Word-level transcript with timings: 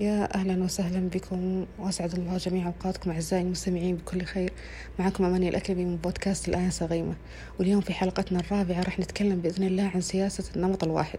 يا 0.00 0.34
أهلا 0.34 0.64
وسهلا 0.64 1.08
بكم 1.08 1.66
وأسعد 1.78 2.14
الله 2.14 2.36
جميع 2.36 2.66
أوقاتكم 2.66 3.10
أعزائي 3.10 3.42
المستمعين 3.42 3.96
بكل 3.96 4.22
خير. 4.22 4.52
معكم 4.98 5.24
أماني 5.24 5.48
الأكلبي 5.48 5.84
من 5.84 5.96
بودكاست 5.96 6.48
الآية 6.48 6.70
غيمة 6.82 7.14
واليوم 7.58 7.80
في 7.80 7.92
حلقتنا 7.92 8.40
الرابعة 8.40 8.82
راح 8.82 8.98
نتكلم 8.98 9.40
بإذن 9.40 9.66
الله 9.66 9.90
عن 9.94 10.00
سياسة 10.00 10.44
النمط 10.56 10.84
الواحد. 10.84 11.18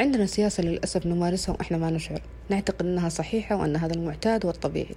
عندنا 0.00 0.26
سياسة 0.26 0.62
للأسف 0.62 1.06
نمارسها 1.06 1.52
وإحنا 1.54 1.78
ما 1.78 1.90
نشعر. 1.90 2.22
نعتقد 2.50 2.86
أنها 2.86 3.08
صحيحة 3.08 3.56
وأن 3.56 3.76
هذا 3.76 3.94
المعتاد 3.94 4.44
والطبيعي 4.44 4.94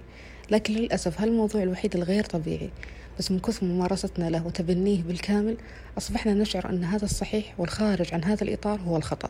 لكن 0.50 0.74
للأسف 0.74 1.20
هالموضوع 1.20 1.62
الوحيد 1.62 1.96
الغير 1.96 2.24
طبيعي. 2.24 2.70
بس 3.18 3.30
من 3.30 3.38
كثر 3.38 3.66
ممارستنا 3.66 4.30
له 4.30 4.46
وتبنيه 4.46 5.02
بالكامل 5.02 5.56
أصبحنا 5.98 6.34
نشعر 6.34 6.70
أن 6.70 6.84
هذا 6.84 7.04
الصحيح 7.04 7.54
والخارج 7.58 8.14
عن 8.14 8.24
هذا 8.24 8.44
الإطار 8.44 8.80
هو 8.80 8.96
الخطأ. 8.96 9.28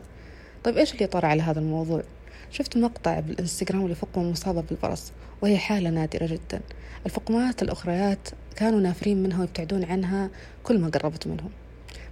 طيب 0.63 0.77
إيش 0.77 0.93
الإطار 0.93 1.25
على 1.25 1.41
هذا 1.41 1.59
الموضوع؟ 1.59 2.03
شفت 2.51 2.77
مقطع 2.77 3.19
بالإنستغرام 3.19 3.87
لفقمة 3.87 4.31
مصابة 4.31 4.61
بالبرص 4.61 5.11
وهي 5.41 5.57
حالة 5.57 5.89
نادرة 5.89 6.25
جدا. 6.25 6.61
الفقمات 7.05 7.61
الأخريات 7.61 8.29
كانوا 8.55 8.79
نافرين 8.79 9.23
منها 9.23 9.39
ويبتعدون 9.39 9.83
عنها 9.83 10.29
كل 10.63 10.79
ما 10.79 10.89
قربت 10.89 11.27
منهم. 11.27 11.49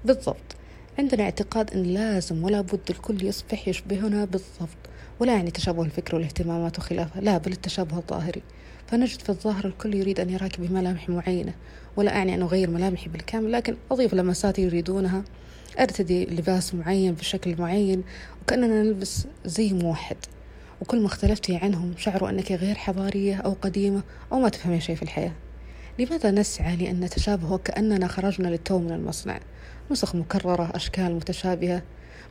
بالضبط. 0.06 0.56
عندنا 1.00 1.24
اعتقاد 1.24 1.74
أن 1.74 1.84
لازم 1.84 2.44
ولا 2.44 2.62
بد 2.62 2.80
الكل 2.90 3.24
يصبح 3.24 3.68
يشبهنا 3.68 4.26
بالضبط 4.26 4.78
ولا 5.20 5.34
يعني 5.34 5.52
تشابه 5.52 5.84
الفكر 5.84 6.16
والاهتمامات 6.16 6.80
وخلافها 6.80 7.22
لا 7.22 7.38
بل 7.38 7.52
التشابه 7.52 7.98
الظاهري. 7.98 8.42
فنجد 8.88 9.20
في 9.20 9.30
الظاهر 9.30 9.66
الكل 9.66 9.96
يريد 9.96 10.20
أن 10.20 10.30
يراك 10.30 10.60
بملامح 10.60 11.10
معينة 11.10 11.54
ولا 11.98 12.16
أعني 12.16 12.36
أن 12.36 12.42
أغير 12.42 12.70
ملامحي 12.70 13.10
بالكامل 13.10 13.52
لكن 13.52 13.76
أضيف 13.92 14.14
لمسات 14.14 14.60
يريدونها. 14.60 15.24
أرتدي 15.80 16.26
لباس 16.26 16.76
معين 16.76 17.14
بشكل 17.14 17.56
معين 17.62 18.04
وكأننا 18.42 18.84
نلبس 18.84 19.28
زي 19.46 19.74
موحد. 19.74 20.18
وكل 20.82 21.00
ما 21.00 21.06
اختلفتي 21.06 21.56
عنهم 21.56 21.94
شعروا 21.98 22.30
أنك 22.30 22.52
غير 22.52 22.76
حضارية 22.76 23.36
أو 23.36 23.56
قديمة 23.62 24.02
أو 24.32 24.40
ما 24.40 24.50
تفهمين 24.50 24.80
شيء 24.80 24.96
في 24.96 25.04
الحياة. 25.04 25.32
لماذا 26.00 26.32
نسعى 26.32 26.76
لأن 26.76 27.00
نتشابه 27.00 27.54
وكأننا 27.54 28.08
خرجنا 28.08 28.48
للتو 28.48 28.80
من 28.80 28.92
المصنع؟ 28.92 29.40
نسخ 29.92 30.16
مكررة 30.16 30.72
أشكال 30.76 31.16
متشابهة. 31.16 31.82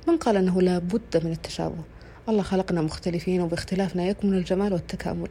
من 0.09 0.17
قال 0.17 0.37
أنه 0.37 0.63
لا 0.63 0.79
بد 0.79 1.25
من 1.25 1.33
التشابه؟ 1.33 1.83
الله 2.29 2.43
خلقنا 2.43 2.83
مختلفين 2.83 3.41
وباختلافنا 3.41 4.07
يكمن 4.07 4.35
الجمال 4.35 4.73
والتكامل. 4.73 5.29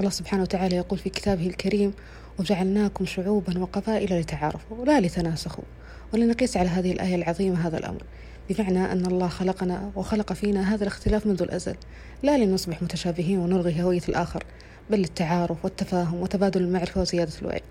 الله 0.00 0.10
سبحانه 0.10 0.42
وتعالى 0.42 0.76
يقول 0.76 0.98
في 0.98 1.10
كتابه 1.10 1.46
الكريم 1.46 1.92
وجعلناكم 2.38 3.06
شعوبا 3.06 3.58
وقبائل 3.58 4.20
لتعارفوا 4.20 4.84
لا 4.84 5.00
لتناسخوا. 5.00 5.64
ولنقيس 6.12 6.56
على 6.56 6.68
هذه 6.68 6.92
الآية 6.92 7.14
العظيمة 7.14 7.66
هذا 7.66 7.78
الأمر. 7.78 8.02
بمعنى 8.50 8.92
أن 8.92 9.06
الله 9.06 9.28
خلقنا 9.28 9.90
وخلق 9.96 10.32
فينا 10.32 10.74
هذا 10.74 10.82
الاختلاف 10.82 11.26
منذ 11.26 11.42
الأزل. 11.42 11.74
لا 12.22 12.38
لنصبح 12.38 12.82
متشابهين 12.82 13.38
ونلغي 13.38 13.82
هوية 13.82 14.02
الآخر 14.08 14.44
بل 14.90 14.98
للتعارف 14.98 15.64
والتفاهم 15.64 16.22
وتبادل 16.22 16.62
المعرفة 16.62 17.00
وزيادة 17.00 17.32
الوعي. 17.42 17.62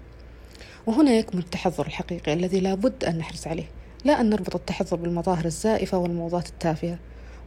وهنا 0.85 1.11
يكمن 1.11 1.41
التحضر 1.41 1.87
الحقيقي 1.87 2.33
الذي 2.33 2.59
لا 2.59 2.73
بد 2.73 3.03
أن 3.03 3.17
نحرص 3.17 3.47
عليه 3.47 3.65
لا 4.05 4.21
أن 4.21 4.29
نربط 4.29 4.55
التحضر 4.55 4.97
بالمظاهر 4.97 5.45
الزائفة 5.45 5.97
والموضات 5.97 6.49
التافهة. 6.49 6.97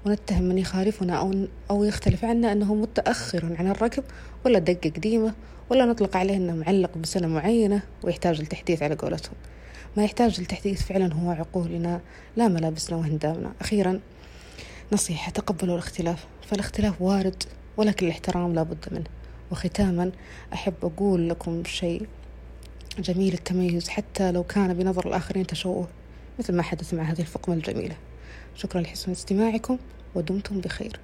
ونتهم 0.07 0.43
من 0.43 0.59
يخالفنا 0.59 1.15
أو, 1.19 1.47
أو 1.71 1.85
يختلف 1.85 2.25
عنا 2.25 2.53
أنه 2.53 2.75
متأخر 2.75 3.57
عن 3.59 3.67
الركب 3.67 4.05
ولا 4.45 4.59
دقة 4.59 4.91
قديمة 4.91 5.35
ولا 5.71 5.85
نطلق 5.85 6.17
عليه 6.17 6.37
أنه 6.37 6.55
معلق 6.57 6.99
بسنة 6.99 7.29
معينة 7.29 7.83
ويحتاج 8.03 8.43
لتحديث 8.43 8.83
على 8.83 8.95
قولتهم. 8.95 9.35
ما 9.97 10.05
يحتاج 10.05 10.41
للتحديث. 10.41 10.83
فعلا 10.83 11.15
هو 11.15 11.31
عقولنا 11.31 12.01
لا 12.37 12.49
ملابسنا 12.49 12.97
وهندامنا. 12.97 13.53
أخيرا 13.61 14.01
نصيحة 14.93 15.33
تقبلوا 15.33 15.75
الاختلاف. 15.75 16.27
فالاختلاف 16.47 17.03
وارد 17.03 17.43
ولكن 17.77 18.07
الاحترام 18.07 18.55
لا 18.55 18.63
بد 18.63 18.85
منه. 18.93 19.05
وختاما 19.51 20.13
أحب 20.53 20.75
أقول 20.83 21.29
لكم 21.29 21.65
شيء 21.65 22.07
جميل 22.99 23.35
التميز. 23.35 23.89
حتى 23.89 24.33
لو 24.33 24.45
كان 24.45 24.75
بنظر 24.75 25.09
الآخرين 25.09 25.47
تشوه 25.47 25.89
مثل 26.39 26.55
ما 26.55 26.63
حدث 26.63 26.95
مع 26.95 27.03
هذه 27.03 27.21
الفقمة 27.21 27.55
الجميلة. 27.55 27.97
شكرا 28.55 28.81
لحسن 28.81 29.13
استماعكم 29.13 29.79
ودمتم 30.15 30.61
بخير. 30.61 31.01